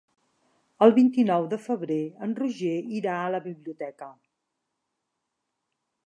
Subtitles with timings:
[0.85, 1.97] El vint-i-nou de febrer
[2.27, 4.09] en Roger irà a la biblioteca.